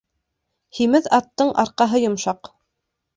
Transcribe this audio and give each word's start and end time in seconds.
Һимеҙ 0.77 1.09
аттың 1.17 1.51
арҡаһы 1.65 2.01
йомшаҡ. 2.05 2.51